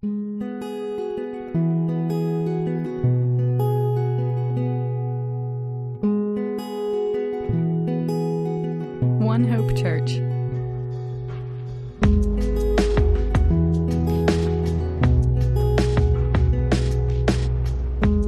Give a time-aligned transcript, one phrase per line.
[0.00, 0.14] One
[9.42, 10.20] Hope Church.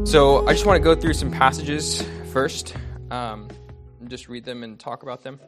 [0.08, 2.02] So I just want to go through some passages
[2.32, 2.74] first,
[3.12, 3.46] um,
[4.08, 5.38] just read them and talk about them.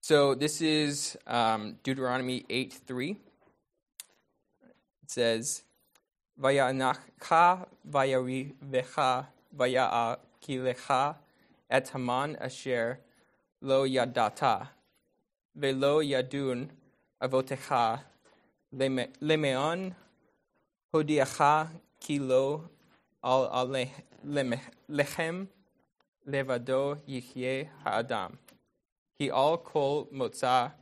[0.00, 3.16] So this is um, Deuteronomy 8 3.
[5.06, 5.62] It says,
[6.36, 7.64] vecha,
[9.56, 11.16] vayaa kilecha,
[11.70, 12.98] et Haman asher
[13.60, 14.68] lo yadata
[15.54, 16.68] velo yadun
[17.22, 18.00] avotecha
[18.74, 19.94] lemeon
[20.92, 21.68] hodiacha
[22.00, 22.68] kilo
[23.22, 23.86] al
[24.88, 25.46] lechem
[26.26, 28.32] levado yichye haadam.
[29.18, 30.72] he al kol motza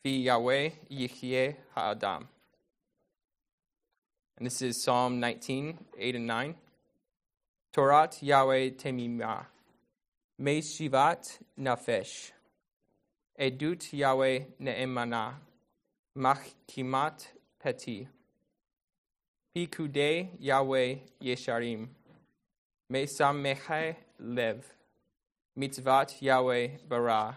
[0.00, 2.28] fi Yahweh yichye haadam.
[4.36, 6.54] And this is Psalm 19, 8 and 9.
[7.72, 9.46] Torat Yahweh temimah,
[10.38, 12.32] me shivat nafesh.
[13.38, 15.34] Edut Yahweh ne'emana,
[16.18, 17.26] machkimat
[17.62, 18.08] peti.
[19.54, 21.86] Pikude Yahweh yesharim,
[22.90, 24.64] me sameche lev.
[25.56, 27.36] Mitzvat Yahweh bara,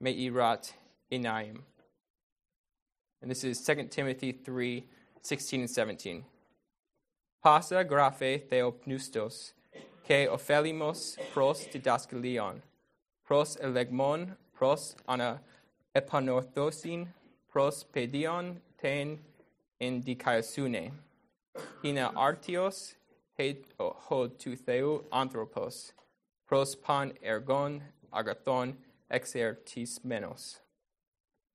[0.00, 0.72] Me'irat
[1.12, 1.58] Inayim.
[3.20, 4.86] And this is 2 Timothy 3
[5.22, 6.24] 16 and 17.
[7.42, 9.52] Pasa graphe theopneustos,
[10.04, 12.60] ke ophelimos pros didaskalion,
[13.24, 15.40] pros elegmon, pros ana
[15.96, 17.08] epanorthosin,
[17.48, 19.18] pros pedion ten
[19.78, 20.92] in dikaiosune.
[21.82, 22.94] Hina artios
[23.36, 25.92] he oh, ho tu theu anthropos,
[26.46, 27.80] pros pan ergon
[28.12, 28.74] agathon
[29.10, 30.58] exertismenos.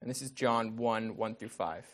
[0.02, 1.86] And this is John 1 1 through 5.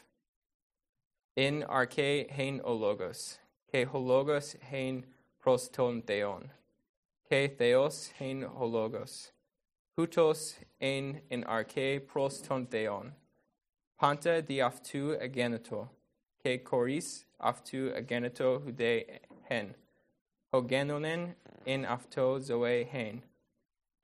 [1.37, 3.37] In arche hein ologos,
[3.71, 5.05] ke hologos hein
[5.41, 6.51] proston theon,
[7.29, 9.31] ke theos hein hologos,
[9.97, 13.13] hutos ein in arche proston theon,
[13.97, 15.87] panta di aftu ageneto,
[16.43, 19.05] ke choris aftu ageneto hude
[19.47, 19.73] hen,
[20.53, 21.33] hogenonen
[21.65, 23.21] in afto zoe hen,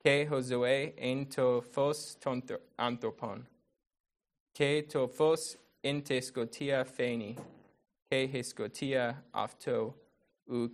[0.02, 3.42] ke hozoe en to phos anthropon,
[4.54, 7.36] ke to phos in te scotia pheni,
[8.10, 8.18] ke
[9.34, 9.94] afto
[10.48, 10.70] u.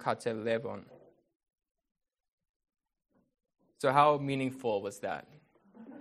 [3.79, 5.27] So, how meaningful was that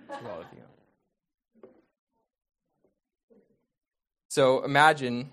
[0.07, 1.69] to all of you?
[4.29, 5.29] So, imagine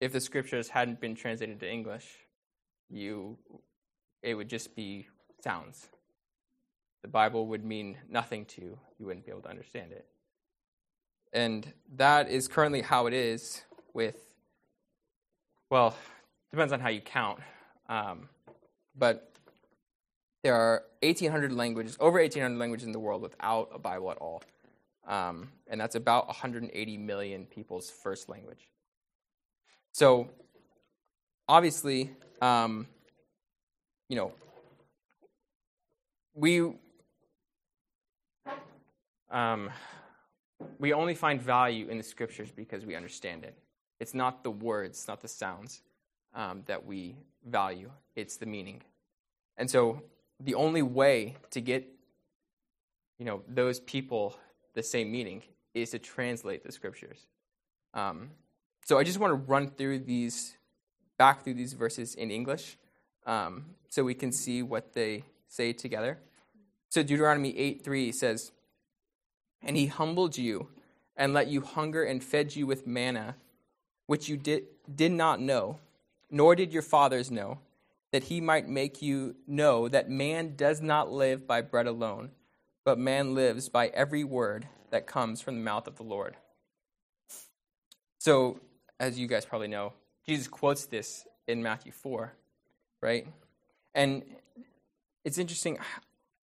[0.00, 2.06] if the scriptures hadn't been translated to English,
[2.88, 3.38] you,
[4.22, 5.06] it would just be
[5.42, 5.88] sounds
[7.06, 8.78] the Bible would mean nothing to you.
[8.98, 10.06] You wouldn't be able to understand it.
[11.32, 14.16] And that is currently how it is with,
[15.70, 15.96] well,
[16.50, 17.40] depends on how you count.
[17.88, 18.28] Um,
[18.96, 19.32] but
[20.42, 24.42] there are 1,800 languages, over 1,800 languages in the world without a Bible at all.
[25.06, 28.68] Um, and that's about 180 million people's first language.
[29.92, 30.28] So,
[31.48, 32.10] obviously,
[32.40, 32.86] um,
[34.08, 34.32] you know,
[36.34, 36.72] we
[39.30, 39.70] um,
[40.78, 43.56] we only find value in the scriptures because we understand it.
[44.00, 45.82] It's not the words, not the sounds
[46.34, 48.82] um, that we value, it's the meaning.
[49.56, 50.02] And so
[50.40, 51.86] the only way to get
[53.18, 54.36] you know, those people
[54.74, 55.42] the same meaning
[55.74, 57.26] is to translate the scriptures.
[57.94, 58.30] Um,
[58.84, 60.56] so I just want to run through these,
[61.18, 62.76] back through these verses in English
[63.26, 66.18] um, so we can see what they say together.
[66.90, 68.52] So Deuteronomy 8 3 says,
[69.62, 70.68] and he humbled you
[71.16, 73.36] and let you hunger and fed you with manna,
[74.06, 75.78] which you did, did not know,
[76.30, 77.58] nor did your fathers know,
[78.12, 82.30] that he might make you know that man does not live by bread alone,
[82.84, 86.36] but man lives by every word that comes from the mouth of the Lord.
[88.18, 88.60] So,
[88.98, 89.92] as you guys probably know,
[90.26, 92.32] Jesus quotes this in Matthew 4,
[93.02, 93.26] right?
[93.94, 94.22] And
[95.24, 95.78] it's interesting.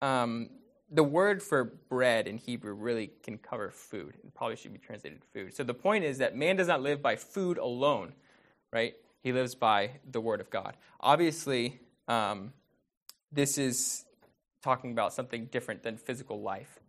[0.02, 0.50] Um,
[0.94, 4.14] the word for bread in Hebrew really can cover food.
[4.24, 5.56] It probably should be translated food.
[5.56, 8.14] So the point is that man does not live by food alone,
[8.72, 8.94] right?
[9.24, 10.78] He lives by the word of God.
[11.00, 12.54] Obviously, um,
[13.32, 14.06] this is
[14.62, 16.80] talking about something different than physical life.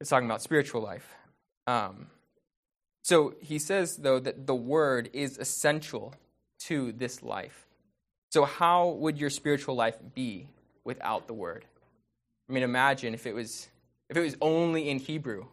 [0.00, 1.14] It's talking about spiritual life.
[1.66, 2.08] Um,
[3.02, 6.14] so he says, though, that the word is essential
[6.60, 7.66] to this life.
[8.30, 10.48] So, how would your spiritual life be
[10.84, 11.64] without the word?
[12.48, 13.68] I mean, imagine if it was
[14.08, 15.46] if it was only in Hebrew,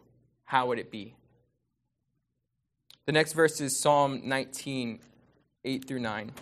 [0.44, 1.14] how would it be?
[3.06, 5.00] The next verse is Psalm 19,
[5.64, 6.28] 8 through 9.
[6.28, 6.32] It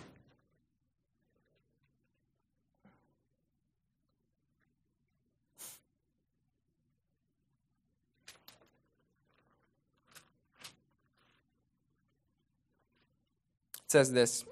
[13.87, 14.45] says this.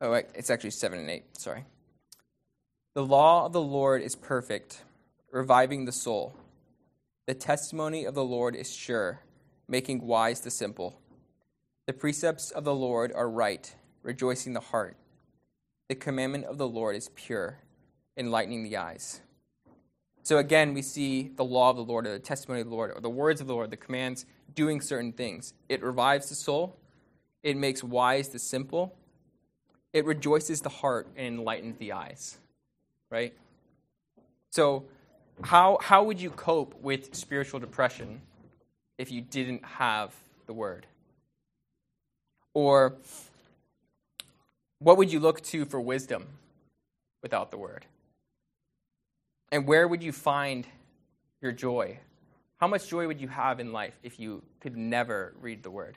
[0.00, 1.38] Oh, it's actually 7 and 8.
[1.38, 1.64] Sorry.
[2.92, 4.82] The law of the Lord is perfect,
[5.30, 6.34] reviving the soul.
[7.28, 9.20] The testimony of the Lord is sure,
[9.68, 10.98] making wise the simple.
[11.86, 13.72] The precepts of the Lord are right,
[14.02, 14.96] rejoicing the heart.
[15.88, 17.58] The commandment of the Lord is pure,
[18.16, 19.20] enlightening the eyes.
[20.24, 22.90] So again, we see the law of the Lord, or the testimony of the Lord,
[22.92, 24.26] or the words of the Lord, the commands
[24.56, 25.54] doing certain things.
[25.68, 26.76] It revives the soul,
[27.44, 28.96] it makes wise the simple,
[29.92, 32.39] it rejoices the heart, and enlightens the eyes.
[33.10, 33.34] Right?
[34.50, 34.84] So,
[35.42, 38.20] how, how would you cope with spiritual depression
[38.98, 40.14] if you didn't have
[40.46, 40.86] the word?
[42.52, 42.96] Or
[44.78, 46.26] what would you look to for wisdom
[47.22, 47.86] without the word?
[49.52, 50.66] And where would you find
[51.40, 51.98] your joy?
[52.58, 55.96] How much joy would you have in life if you could never read the word?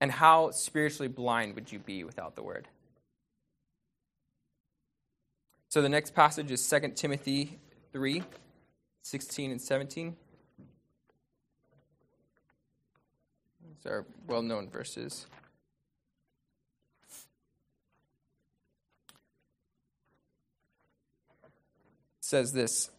[0.00, 2.68] And how spiritually blind would you be without the word?
[5.70, 7.60] So the next passage is 2 Timothy
[7.92, 8.24] 3
[9.02, 10.16] 16 and 17.
[13.62, 15.26] These are well known verses.
[22.20, 22.90] Says this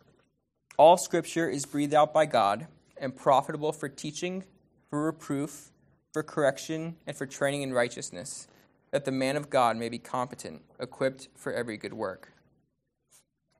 [0.78, 4.46] All scripture is breathed out by God and profitable for teaching,
[4.90, 5.72] for reproof,
[6.14, 8.48] for correction, and for training in righteousness,
[8.92, 12.31] that the man of God may be competent, equipped for every good work.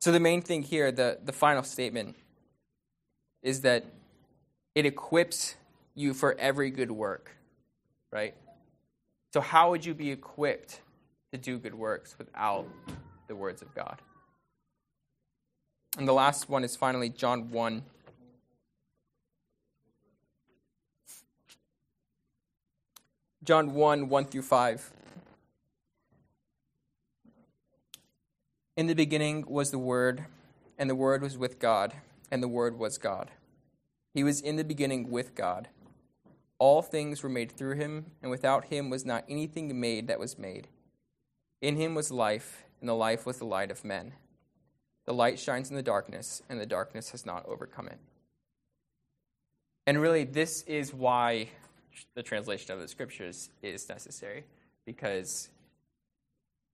[0.02, 2.16] So, the main thing here, the, the final statement,
[3.44, 3.86] is that
[4.74, 5.56] it equips
[5.94, 7.36] you for every good work,
[8.12, 8.34] right?
[9.32, 10.82] So, how would you be equipped
[11.32, 12.68] to do good works without
[13.28, 14.02] the words of God?
[16.00, 17.84] And the last one is finally John 1.
[23.44, 24.92] John 1 1 through 5.
[28.78, 30.26] In the beginning was the Word,
[30.78, 31.94] and the Word was with God,
[32.32, 33.30] and the Word was God.
[34.14, 35.68] He was in the beginning with God.
[36.58, 40.40] All things were made through him, and without him was not anything made that was
[40.40, 40.68] made.
[41.62, 44.14] In him was life, and the life was the light of men.
[45.06, 48.00] The light shines in the darkness, and the darkness has not overcome it.
[49.86, 51.50] And really, this is why
[52.14, 54.46] the translation of the scriptures is necessary,
[54.86, 55.50] because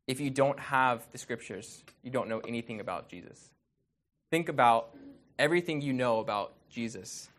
[0.08, 3.52] if you don't have the scriptures, you don't know anything about Jesus.
[4.32, 4.96] Think about
[5.38, 7.30] everything you know about Jesus.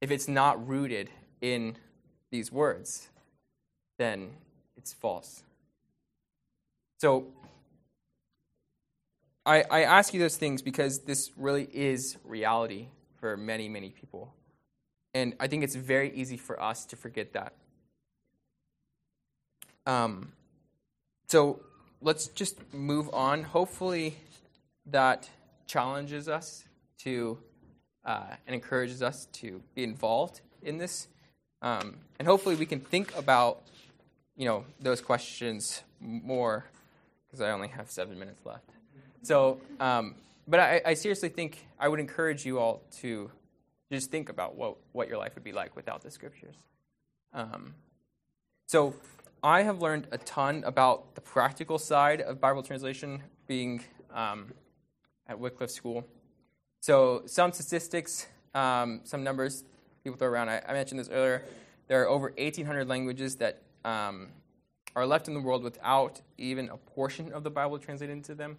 [0.00, 1.10] If it's not rooted
[1.40, 1.76] in
[2.30, 3.08] these words,
[3.98, 4.30] then
[4.76, 5.42] it's false.
[6.98, 7.26] So,
[9.44, 12.88] I, I ask you those things because this really is reality
[13.20, 14.34] for many, many people.
[15.14, 17.54] And I think it's very easy for us to forget that.
[19.86, 20.32] Um,
[21.26, 21.60] so
[22.00, 23.42] let's just move on.
[23.42, 24.16] Hopefully,
[24.86, 25.28] that
[25.66, 26.64] challenges us
[26.98, 27.38] to
[28.04, 31.08] uh, and encourages us to be involved in this.
[31.62, 33.62] Um, and hopefully, we can think about
[34.36, 36.64] you know those questions more
[37.26, 38.70] because I only have seven minutes left.
[39.22, 40.14] So, um,
[40.46, 43.30] but I, I, seriously think I would encourage you all to
[43.90, 46.54] just think about what what your life would be like without the scriptures.
[47.32, 47.74] Um,
[48.66, 48.94] so
[49.42, 54.52] I have learned a ton about the practical side of Bible translation being um,
[55.28, 56.06] at Wycliffe School.
[56.80, 59.64] So, some statistics, um, some numbers
[60.02, 60.48] people throw around.
[60.48, 61.44] I, I, mentioned this earlier.
[61.88, 64.28] There are over 1,800 languages that um,
[64.94, 68.56] are left in the world without even a portion of the Bible translated into them.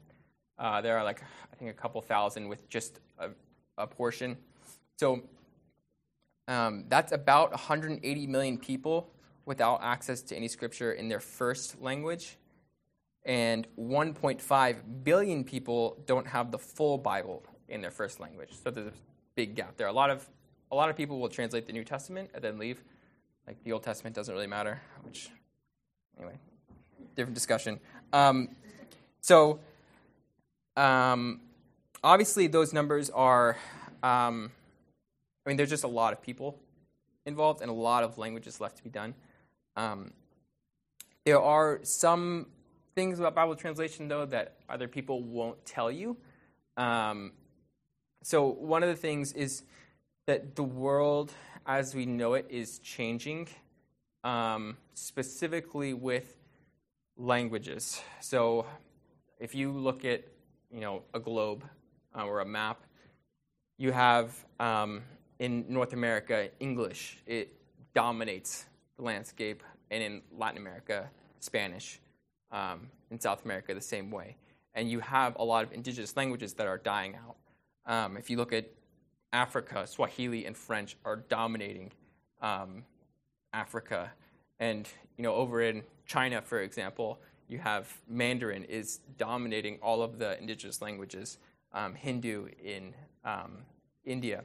[0.59, 3.29] Uh, there are like, I think, a couple thousand with just a,
[3.77, 4.37] a portion.
[4.97, 5.23] So,
[6.47, 9.09] um, that's about 180 million people
[9.47, 12.37] without access to any scripture in their first language,
[13.23, 18.49] and 1.5 billion people don't have the full Bible in their first language.
[18.63, 18.93] So there's a
[19.35, 19.87] big gap there.
[19.87, 20.29] A lot of
[20.69, 22.83] a lot of people will translate the New Testament and then leave.
[23.47, 24.81] Like the Old Testament doesn't really matter.
[25.03, 25.29] Which,
[26.17, 26.37] anyway,
[27.15, 27.79] different discussion.
[28.11, 28.49] Um,
[29.21, 29.59] so,
[30.75, 31.39] um,
[32.03, 33.57] obviously, those numbers are.
[34.03, 34.51] Um,
[35.45, 36.59] I mean, there's just a lot of people
[37.25, 39.13] involved and a lot of languages left to be done.
[39.77, 40.11] Um,
[41.23, 42.47] there are some
[42.95, 46.17] things about Bible translation, though, that other people won't tell you.
[46.75, 47.31] Um,
[48.23, 49.63] so, one of the things is
[50.25, 51.31] that the world
[51.67, 53.47] as we know it is changing,
[54.23, 56.37] um, specifically with
[57.17, 58.01] languages.
[58.21, 58.65] So,
[59.39, 60.23] if you look at
[60.71, 61.63] you know a globe
[62.17, 62.81] uh, or a map,
[63.77, 65.03] you have um,
[65.37, 67.19] in North America English.
[67.27, 67.53] It
[67.93, 68.65] dominates
[68.97, 71.99] the landscape, and in Latin America Spanish.
[72.51, 74.35] Um, in South America, the same way.
[74.73, 77.35] And you have a lot of indigenous languages that are dying out.
[77.85, 78.69] Um, if you look at
[79.33, 81.91] Africa, Swahili and French are dominating
[82.41, 82.83] um,
[83.53, 84.11] Africa.
[84.59, 84.87] And
[85.17, 90.39] you know, over in China, for example, you have Mandarin is dominating all of the
[90.39, 91.37] indigenous languages.
[91.73, 92.93] Um, Hindu in
[93.25, 93.59] um,
[94.05, 94.43] India.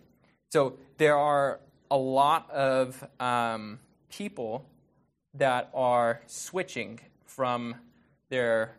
[0.50, 3.78] So there are a lot of um,
[4.12, 4.64] people
[5.34, 7.74] that are switching from
[8.28, 8.76] their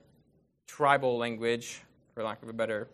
[0.67, 1.81] tribal language,
[2.13, 2.87] for lack of a better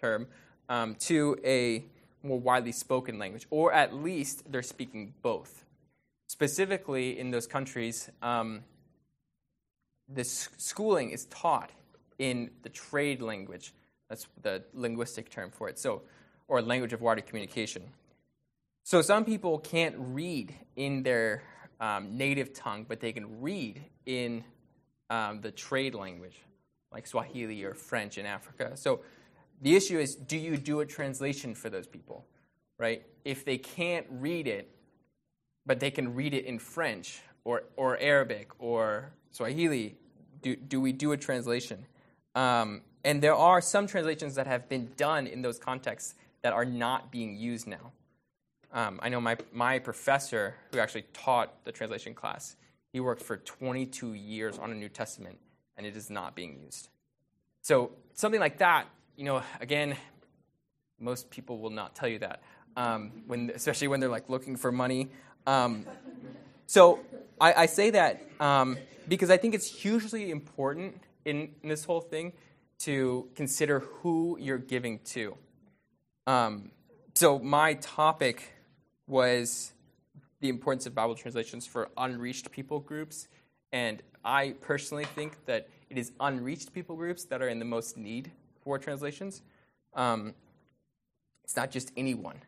[0.00, 0.28] term,
[0.68, 1.84] um, to a
[2.22, 5.64] more widely spoken language, or at least they're speaking both.
[6.28, 8.64] Specifically, in those countries, um,
[10.08, 11.70] the schooling is taught
[12.18, 13.72] in the trade language.
[14.08, 15.78] That's the linguistic term for it.
[15.78, 16.02] So,
[16.48, 17.82] or language of wider communication.
[18.84, 21.42] So some people can't read in their
[21.80, 24.44] um, native tongue, but they can read in
[25.10, 26.36] um, the trade language,
[26.92, 28.72] like Swahili or French in Africa.
[28.76, 29.00] So
[29.62, 32.26] the issue is do you do a translation for those people,
[32.78, 33.04] right?
[33.24, 34.70] If they can't read it,
[35.64, 39.96] but they can read it in French or, or Arabic or Swahili,
[40.42, 41.86] do, do we do a translation?
[42.34, 46.64] Um, and there are some translations that have been done in those contexts that are
[46.64, 47.92] not being used now.
[48.72, 52.56] Um, I know my, my professor, who actually taught the translation class,
[52.92, 55.38] he worked for 22 years on a New Testament,
[55.76, 56.88] and it is not being used.
[57.62, 59.96] So something like that you know, again,
[61.00, 62.42] most people will not tell you that,
[62.76, 65.08] um, when, especially when they're like looking for money.
[65.46, 65.86] Um,
[66.66, 67.00] so
[67.40, 68.76] I, I, say that um,
[69.08, 72.32] because I think it's hugely important in, in, this whole thing
[72.80, 75.36] to consider who you're giving to.
[76.26, 76.72] Um,
[77.14, 78.52] so my topic
[79.06, 79.72] was
[80.40, 83.28] the importance of Bible translations for unreached people groups,
[83.72, 87.96] and I personally think that it is unreached people groups that are in the most
[87.96, 88.30] need
[88.62, 89.42] for translations.
[89.94, 90.34] Um,
[91.44, 92.40] it's not just anyone,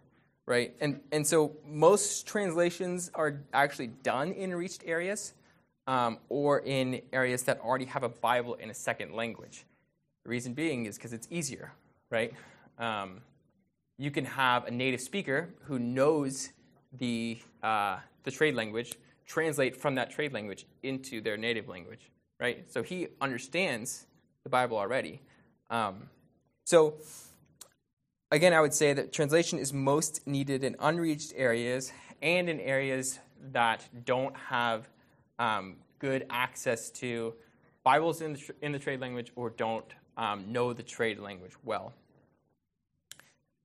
[0.44, 0.74] right?
[0.80, 5.34] And, and so most translations are actually done in reached areas
[5.86, 9.64] um, or in areas that already have a Bible in a second language.
[10.24, 11.72] The reason being is because it's easier,
[12.10, 12.34] right?
[12.78, 13.22] Um,
[13.98, 16.50] you can have a native speaker who knows
[16.92, 18.94] the, uh, the trade language
[19.26, 22.70] translate from that trade language into their native language, right?
[22.72, 24.06] So he understands
[24.44, 25.20] the Bible already.
[25.68, 26.08] Um,
[26.64, 26.94] so,
[28.30, 33.18] again, I would say that translation is most needed in unreached areas and in areas
[33.52, 34.88] that don't have
[35.38, 37.34] um, good access to
[37.84, 41.52] Bibles in the, tr- in the trade language or don't um, know the trade language
[41.64, 41.92] well.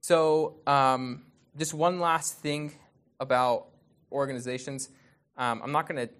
[0.03, 1.21] So, um,
[1.57, 2.73] just one last thing
[3.21, 3.67] about
[4.11, 4.89] organizations.
[5.37, 6.13] Um, I'm not going to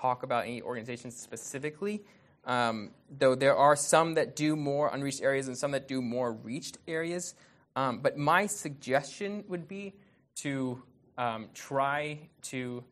[0.00, 2.04] talk about any organizations specifically,
[2.44, 6.32] um, though there are some that do more unreached areas and some that do more
[6.32, 7.34] reached areas.
[7.74, 9.94] Um, but my suggestion would be
[10.36, 10.80] to
[11.16, 12.84] um, try to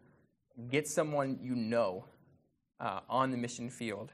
[0.69, 2.07] get someone you know
[2.81, 4.11] uh, on the mission field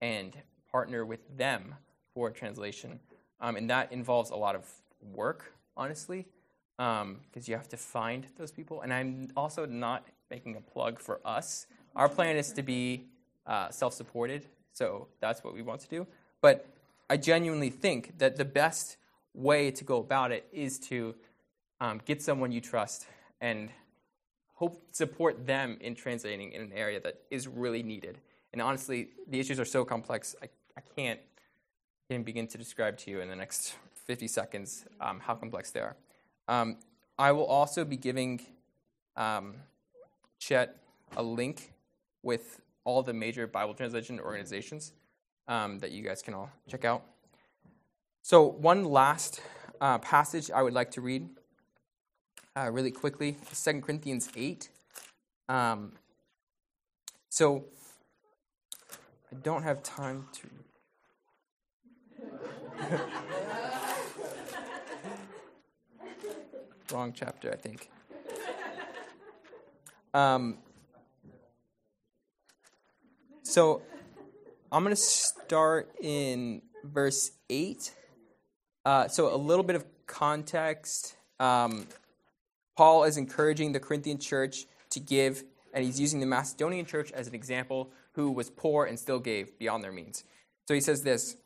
[0.00, 0.36] and
[0.72, 1.76] partner with them
[2.12, 2.98] for translation.
[3.40, 4.68] Um, and that involves a lot of
[5.12, 6.26] work, honestly,
[6.76, 8.82] because um, you have to find those people.
[8.82, 11.66] And I'm also not making a plug for us.
[11.94, 13.06] Our plan is to be
[13.46, 16.06] uh, self supported so that's what we want to do.
[16.40, 16.66] But
[17.08, 18.96] I genuinely think that the best
[19.34, 21.14] way to go about it is to
[21.80, 23.06] um, get someone you trust
[23.40, 23.70] and
[24.54, 28.18] hope support them in translating in an area that is really needed.
[28.52, 31.20] And honestly, the issues are so complex, I, I can't
[32.10, 33.74] even begin to describe to you in the next
[34.06, 35.96] 50 seconds um, how complex they are.
[36.48, 36.78] Um,
[37.18, 38.40] I will also be giving
[39.16, 39.54] um,
[40.38, 40.76] Chet
[41.16, 41.72] a link
[42.22, 44.92] with all the major Bible translation organizations
[45.48, 47.02] um, that you guys can all check out.
[48.22, 49.40] So, one last
[49.80, 51.28] uh, passage I would like to read
[52.56, 54.68] uh, really quickly 2 Corinthians 8.
[55.48, 55.92] Um,
[57.28, 57.64] so,
[59.32, 60.48] I don't have time to.
[66.90, 67.88] Wrong chapter, I think.
[70.14, 70.58] Um,
[73.42, 73.82] so
[74.70, 77.92] I'm going to start in verse 8.
[78.84, 81.16] Uh, so a little bit of context.
[81.38, 81.86] Um,
[82.76, 87.26] Paul is encouraging the Corinthian church to give, and he's using the Macedonian church as
[87.26, 90.24] an example who was poor and still gave beyond their means.
[90.68, 91.36] So he says this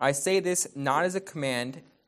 [0.00, 1.82] I say this not as a command,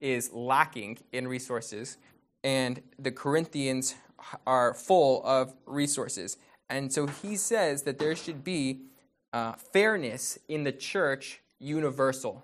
[0.00, 1.98] is lacking in resources,
[2.42, 3.94] and the Corinthians
[4.46, 6.36] are full of resources.
[6.68, 8.82] And so he says that there should be
[9.32, 12.42] uh, fairness in the church universal.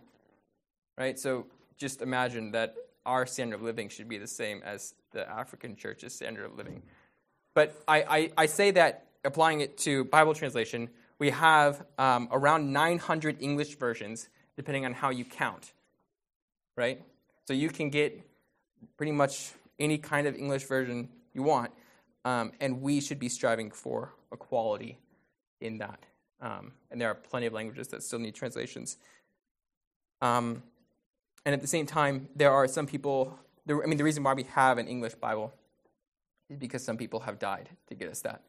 [0.99, 1.19] Right?
[1.19, 1.47] So
[1.77, 6.15] just imagine that our standard of living should be the same as the African church's
[6.15, 6.83] standard of living.
[7.55, 12.73] But I, I, I say that applying it to Bible translation, we have um, around
[12.73, 15.73] 900 English versions, depending on how you count.
[16.77, 17.03] Right?
[17.47, 18.21] So you can get
[18.97, 21.71] pretty much any kind of English version you want,
[22.25, 24.99] um, and we should be striving for equality
[25.61, 26.05] in that.
[26.41, 28.99] Um, and there are plenty of languages that still need translations.
[30.21, 30.63] Um,
[31.45, 33.39] and at the same time, there are some people.
[33.65, 35.53] There, I mean, the reason why we have an English Bible
[36.51, 38.43] is because some people have died to get us that.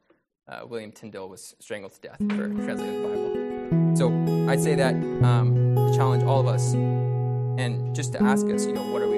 [0.48, 3.96] Uh, William Tyndale was strangled to death for translating the Bible.
[3.96, 4.10] So
[4.50, 6.74] I'd say that um, challenge all of us
[7.58, 9.17] and just to ask us, you know, what are we